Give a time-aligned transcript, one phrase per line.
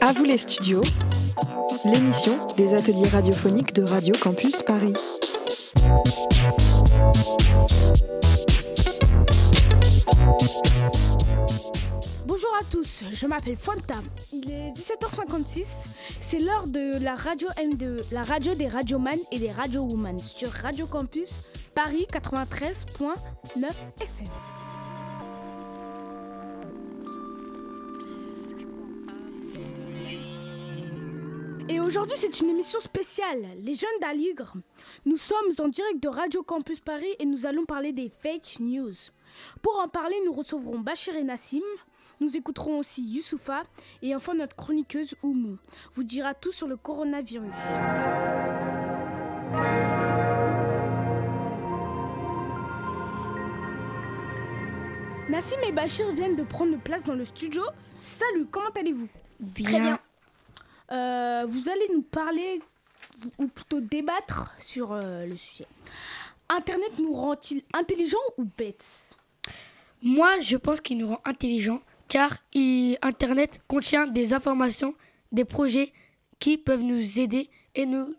[0.00, 0.82] À vous les studios,
[1.84, 4.94] l'émission des ateliers radiophoniques de Radio Campus Paris.
[12.26, 13.94] Bonjour à tous, je m'appelle Fanta.
[14.32, 15.64] Il est 17h56.
[16.20, 20.86] C'est l'heure de la radio M2, la radio des radioman et des radiowoman sur Radio
[20.86, 21.42] Campus
[21.76, 23.68] Paris 93.9
[24.00, 24.53] FM.
[31.94, 34.54] Aujourd'hui, c'est une émission spéciale, les jeunes d'Aligre.
[35.06, 38.90] Nous sommes en direct de Radio Campus Paris et nous allons parler des fake news.
[39.62, 41.62] Pour en parler, nous recevrons Bachir et Nassim.
[42.18, 43.62] Nous écouterons aussi Youssoufa
[44.02, 45.56] et enfin notre chroniqueuse Oumou
[45.92, 47.54] vous dira tout sur le coronavirus.
[55.28, 57.62] Nassim et Bachir viennent de prendre place dans le studio.
[57.96, 59.08] Salut, comment allez-vous?
[59.62, 60.00] Très bien.
[60.94, 62.60] Euh, vous allez nous parler,
[63.38, 65.66] ou plutôt débattre sur euh, le sujet.
[66.48, 69.14] Internet nous rend-il intelligents ou bêtes
[70.02, 74.94] Moi, je pense qu'il nous rend intelligents car il- Internet contient des informations,
[75.32, 75.92] des projets
[76.38, 78.14] qui peuvent nous aider et nous,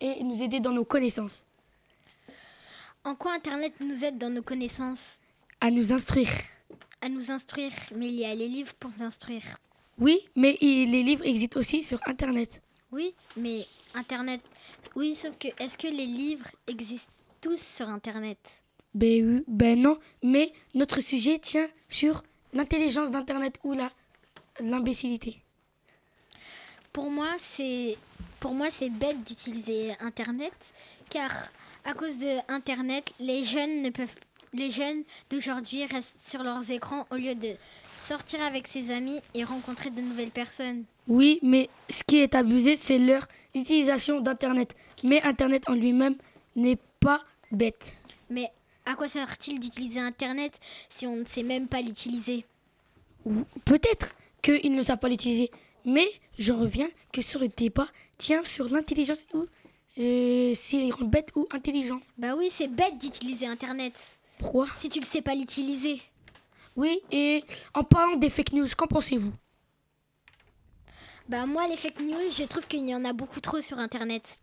[0.00, 1.46] et nous aider dans nos connaissances,
[3.04, 5.18] En quoi Internet nous aide dans nos connaissances?
[5.60, 6.30] À nous instruire.
[7.00, 9.56] À nous instruire, mais il y a les livres pour s'instruire.
[9.98, 12.60] Oui, mais il- les livres existent aussi sur Internet.
[12.90, 13.60] Oui, mais
[13.94, 14.40] Internet...
[14.96, 18.38] Oui, sauf que est-ce que les livres existent tous sur Internet?
[18.94, 23.90] Ben, oui, ben non, mais notre sujet tient sur l'intelligence d'Internet ou la
[24.60, 25.40] l'imbécilité.
[26.92, 27.96] Pour moi, c'est
[28.38, 30.52] pour moi c'est bête d'utiliser Internet,
[31.08, 31.30] car
[31.84, 34.14] à cause de Internet, les jeunes ne peuvent
[34.52, 37.54] les jeunes d'aujourd'hui restent sur leurs écrans au lieu de
[38.02, 40.84] sortir avec ses amis et rencontrer de nouvelles personnes.
[41.08, 44.74] Oui, mais ce qui est abusé, c'est leur utilisation d'Internet.
[45.04, 46.16] Mais Internet en lui-même
[46.56, 47.20] n'est pas
[47.50, 47.96] bête.
[48.30, 48.50] Mais
[48.84, 50.58] à quoi sert-il d'utiliser Internet
[50.88, 52.44] si on ne sait même pas l'utiliser?
[53.64, 55.50] Peut-être qu'ils ne savent pas l'utiliser.
[55.84, 56.08] Mais
[56.38, 59.46] je reviens que sur le débat tient sur l'intelligence ou
[59.98, 62.00] euh, s'ils rendent bête ou intelligent.
[62.18, 63.94] Bah oui, c'est bête d'utiliser Internet
[64.38, 64.66] Pourquoi?
[64.76, 66.00] Si tu ne sais pas l'utiliser.
[66.76, 67.44] Oui, et
[67.74, 69.32] en parlant des fake news, qu'en pensez-vous?
[71.28, 74.38] Bah moi, les fake news, je trouve qu'il y en a beaucoup trop sur Internet.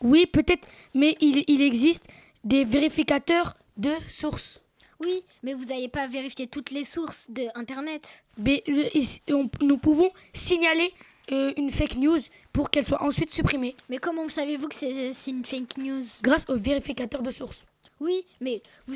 [0.00, 2.04] Oui, peut-être, mais il, il existe
[2.44, 4.60] des vérificateurs de sources.
[5.00, 8.24] Oui, mais vous n'allez pas vérifier toutes les sources de Internet.
[8.38, 8.88] Mais, euh,
[9.34, 10.92] on- nous pouvons signaler
[11.32, 12.20] euh, une fake news
[12.52, 16.02] pour qu'elle soit ensuite supprimée Mais comment savez-vous que c'est c'est une fake news?
[16.22, 17.64] Grâce aux vérificateurs de sources.
[18.00, 18.94] Oui, mais vous,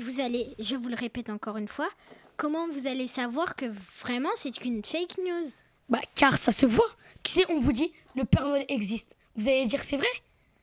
[0.00, 1.88] vous, allez, je vous le répète encore une fois,
[2.36, 3.66] comment vous allez savoir que
[4.00, 5.50] vraiment c'est une fake news?
[5.88, 6.90] Bah, car ça se voit.
[7.26, 10.08] Si on vous dit le Père Noël existe, vous allez dire c'est vrai?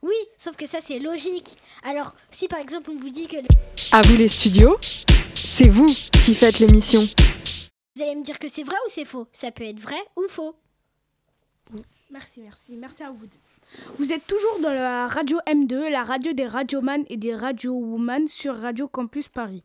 [0.02, 1.58] Oui, sauf que ça c'est logique.
[1.84, 3.38] Alors, si par exemple on vous dit que...
[3.38, 3.48] le-
[3.92, 4.78] À vous les studios,
[5.36, 5.86] c'est vous
[6.26, 7.02] qui faites l'émission.
[7.96, 9.28] Vous allez me dire que c'est vrai ou c'est faux?
[9.32, 10.56] Ça peut être vrai ou faux.
[12.10, 13.38] Merci, merci, merci à vous deux.
[13.98, 18.56] Vous êtes toujours dans la radio M2, la radio des radioman et des radiowoman sur
[18.56, 19.64] Radio Campus Paris.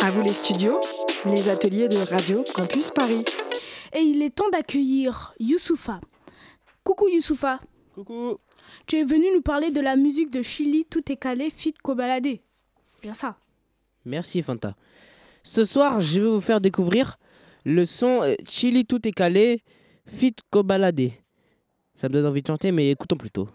[0.00, 0.80] À vous les studios,
[1.24, 3.24] les ateliers de Radio Campus Paris.
[3.94, 6.00] Et il est temps d'accueillir Youssoufa.
[6.84, 7.60] Coucou Youssoufa,
[7.94, 8.38] Coucou.
[8.86, 12.38] tu es venu nous parler de la musique de Chili Tout est calé, fit Kobalade.
[12.94, 13.36] C'est bien ça.
[14.04, 14.74] Merci Fanta.
[15.42, 17.18] Ce soir, je vais vous faire découvrir
[17.64, 19.62] le son euh, Chili Tout est calé,
[20.06, 21.10] Fit Kobalade.
[22.00, 23.46] Ça me donne envie de chanter, mais écoutons plutôt.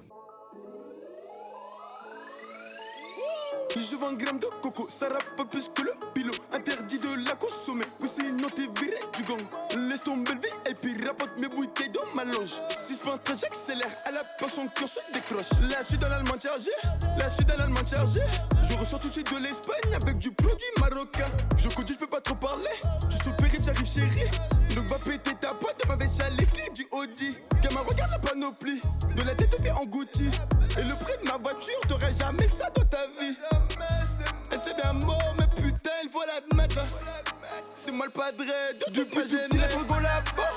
[3.75, 6.31] Je vends gramme de coco, ça rappe plus que le pilot.
[6.53, 9.41] Interdit de la consommer, ou sinon t'es viré du gang.
[9.89, 12.61] Laisse tomber le puis rapporte mes bouteilles dans ma loge.
[12.69, 15.49] 6 points très j'accélère, à la peur son cœur se décroche.
[15.67, 16.69] Là je suis dans l'allemand chargé,
[17.17, 18.21] là je suis dans l'allemand chargé.
[18.69, 21.31] Je ressors tout de suite de l'Espagne avec du produit marocain.
[21.57, 22.63] Je conduis, je peux pas trop parler.
[23.09, 24.29] Je suis au j'arrive chérie.
[24.75, 27.37] Donc va péter ta boîte de ma veste à les plis du Audi.
[27.63, 28.81] Gamin, regarde la panoplie,
[29.15, 30.29] de la tête aux pieds englouti.
[30.77, 33.37] Et le prix de ma voiture, t'aurais jamais ça dans ta vie.
[34.51, 36.85] Et c'est bien mort, mais putain, il faut l'admettre.
[37.73, 40.51] C'est moi le padre de du plus petit la fourgon là-bas.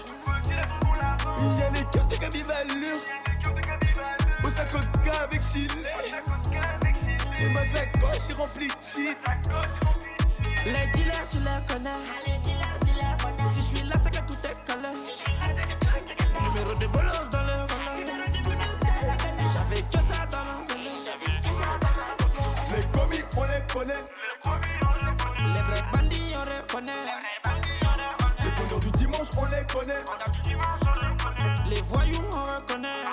[1.38, 2.98] Il y a les cartes de Gabi Valure.
[4.42, 5.68] Au 50K avec Chili.
[7.38, 9.16] Et ma sacoche est remplie de shit.
[10.64, 12.37] Les dealers, tu les connais.
[29.36, 30.04] Connaît.
[31.68, 33.04] Les voyous, on reconnaît.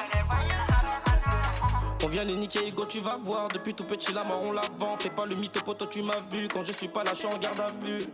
[2.03, 3.47] On vient les niquer, Hugo, tu vas voir.
[3.50, 4.97] Depuis tout petit, la mort, on la vend.
[5.00, 6.47] Fais pas le mythe, poteau, tu m'as vu.
[6.47, 8.06] Quand je suis pas là, je suis en garde à vue.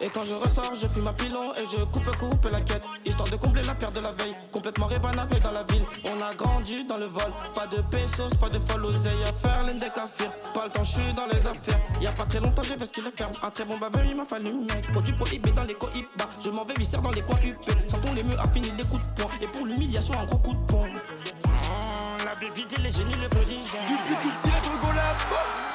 [0.00, 2.84] Et quand je ressors, je fume ma pilon et je coupe, coupe la quête.
[3.04, 4.34] Histoire de combler la perte de la veille.
[4.52, 5.84] Complètement révanavé dans la ville.
[6.04, 7.32] On a grandi dans le vol.
[7.54, 9.64] Pas de pesos, pas de folle oseille à faire
[9.94, 10.32] kafirs.
[10.54, 11.80] Pas le temps, je suis dans les affaires.
[12.00, 13.32] Y a pas très longtemps, j'ai vesti le ferme.
[13.42, 14.92] Un très bon baveux, il m'a fallu mec.
[14.92, 16.28] Produit prohibé dans les cohibas.
[16.44, 17.56] Je m'en vais visser dans les coins UP.
[17.86, 19.30] Sentons les murs à finir les coups de poing.
[19.40, 20.88] Et pour l'humiliation, un gros coup de poing.
[20.88, 23.58] Oh, la et les génies, le prodige.
[23.88, 25.68] Depuis tout drogons là-bas.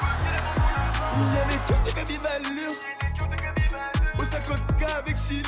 [1.15, 2.18] Il y avait que des baby
[4.33, 4.53] valures.
[4.53, 5.41] Au 50K avec Chili.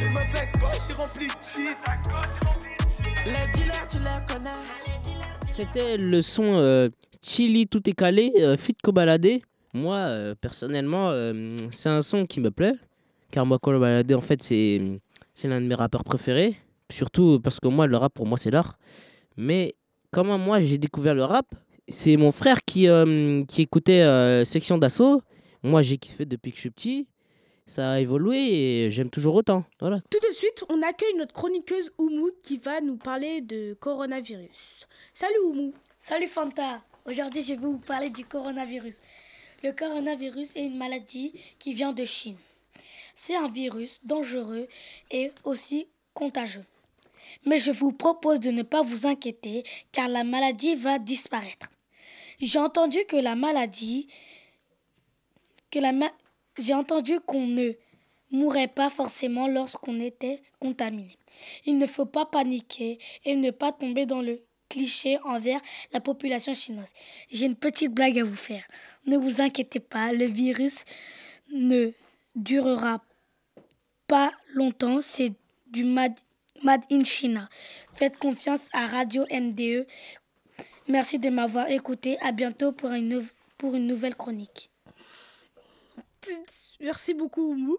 [0.00, 1.76] Et ma sacoche est remplie de shit.
[3.26, 4.50] Les dealers, tu les connais.
[5.52, 6.88] C'était le son euh,
[7.20, 9.40] Chili Tout est calé, euh, Fit Kobalade.
[9.74, 12.74] Moi, euh, personnellement, euh, c'est un son qui me plaît.
[13.30, 14.80] Car moi, Kobalade, en fait, c'est
[15.34, 16.56] c'est l'un de mes rappeurs préférés.
[16.90, 18.78] Surtout parce que moi, le rap, pour moi, c'est l'art.
[19.36, 19.76] Mais
[20.10, 21.46] comment moi, j'ai découvert le rap
[21.88, 25.22] C'est mon frère qui, euh, qui écoutait euh, Section d'Assaut.
[25.62, 27.06] Moi, j'ai kiffé depuis que je suis petit.
[27.66, 29.64] Ça a évolué et j'aime toujours autant.
[29.80, 30.00] Voilà.
[30.10, 34.86] Tout de suite, on accueille notre chroniqueuse Oumou qui va nous parler de coronavirus.
[35.12, 35.74] Salut Oumou.
[35.98, 39.00] Salut Fanta Aujourd'hui, je vais vous parler du coronavirus.
[39.62, 42.36] Le coronavirus est une maladie qui vient de Chine.
[43.16, 44.68] C'est un virus dangereux
[45.10, 46.64] et aussi contagieux.
[47.44, 51.68] Mais je vous propose de ne pas vous inquiéter car la maladie va disparaître.
[52.40, 54.06] J'ai entendu que la maladie
[55.70, 55.92] que la
[56.58, 57.72] j'ai entendu qu'on ne
[58.30, 61.16] mourrait pas forcément lorsqu'on était contaminé.
[61.64, 65.60] Il ne faut pas paniquer et ne pas tomber dans le cliché envers
[65.92, 66.92] la population chinoise.
[67.30, 68.66] J'ai une petite blague à vous faire.
[69.06, 70.84] Ne vous inquiétez pas, le virus
[71.52, 71.92] ne
[72.34, 73.02] durera
[74.06, 75.00] pas longtemps.
[75.00, 75.32] C'est
[75.68, 76.18] du made,
[76.62, 77.48] made in China.
[77.94, 79.86] Faites confiance à Radio MDE.
[80.88, 82.18] Merci de m'avoir écouté.
[82.20, 83.26] À bientôt pour une,
[83.56, 84.70] pour une nouvelle chronique.
[86.80, 87.76] Merci beaucoup Oumou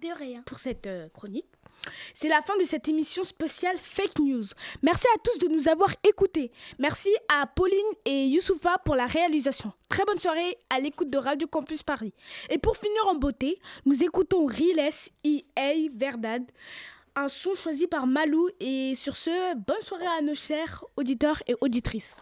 [0.00, 0.42] De rien.
[0.42, 1.46] pour cette euh, chronique.
[2.14, 4.44] C'est la fin de cette émission spéciale Fake News.
[4.82, 6.50] Merci à tous de nous avoir écoutés.
[6.78, 9.72] Merci à Pauline et Youssoufa pour la réalisation.
[9.88, 12.14] Très bonne soirée à l'écoute de Radio Campus Paris.
[12.50, 14.90] Et pour finir en beauté, nous écoutons Riles
[15.24, 16.42] EA Verdad,
[17.16, 18.48] un son choisi par Malou.
[18.60, 22.20] Et sur ce, bonne soirée à nos chers auditeurs et auditrices.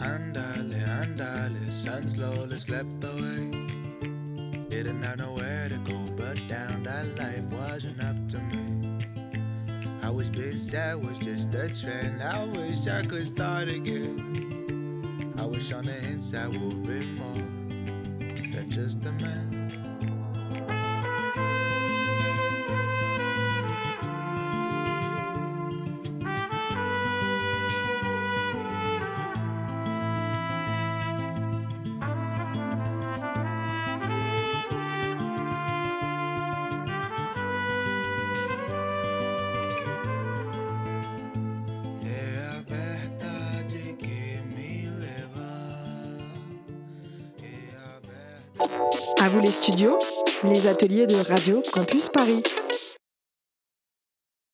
[0.00, 3.50] Andale, andale, sun slowly slept away.
[4.70, 6.84] Didn't have nowhere to go but down.
[6.84, 8.98] That life wasn't up to me.
[10.02, 12.22] I was busy, I was just a trend.
[12.22, 15.34] I wish I could start again.
[15.38, 17.44] I wish on the inside would be more
[18.52, 19.79] than just a man.
[49.18, 49.98] À vous les studios,
[50.44, 52.42] les ateliers de Radio Campus Paris.